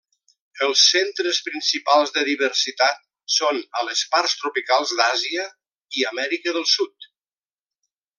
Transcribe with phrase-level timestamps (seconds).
[0.67, 3.03] Els centres principals de diversitat
[3.35, 5.45] són a les parts tropicals d'Àsia
[6.01, 7.11] i Amèrica del Sud.